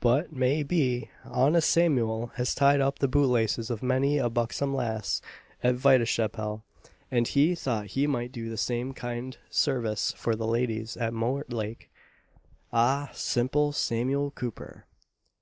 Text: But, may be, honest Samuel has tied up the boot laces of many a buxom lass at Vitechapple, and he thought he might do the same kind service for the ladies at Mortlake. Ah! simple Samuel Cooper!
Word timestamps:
But, 0.00 0.30
may 0.34 0.62
be, 0.62 1.08
honest 1.24 1.70
Samuel 1.70 2.26
has 2.34 2.54
tied 2.54 2.82
up 2.82 2.98
the 2.98 3.08
boot 3.08 3.28
laces 3.30 3.70
of 3.70 3.82
many 3.82 4.18
a 4.18 4.28
buxom 4.28 4.74
lass 4.74 5.22
at 5.62 5.76
Vitechapple, 5.76 6.60
and 7.10 7.26
he 7.26 7.54
thought 7.54 7.86
he 7.96 8.06
might 8.06 8.32
do 8.32 8.50
the 8.50 8.58
same 8.58 8.92
kind 8.92 9.38
service 9.48 10.12
for 10.14 10.36
the 10.36 10.46
ladies 10.46 10.98
at 10.98 11.14
Mortlake. 11.14 11.88
Ah! 12.70 13.10
simple 13.14 13.72
Samuel 13.72 14.30
Cooper! 14.32 14.84